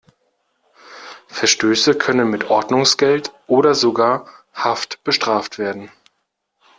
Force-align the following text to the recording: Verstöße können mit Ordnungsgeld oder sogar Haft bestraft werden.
Verstöße 1.27 1.93
können 1.95 2.31
mit 2.31 2.49
Ordnungsgeld 2.49 3.31
oder 3.45 3.75
sogar 3.75 4.27
Haft 4.51 5.03
bestraft 5.03 5.59
werden. 5.59 5.91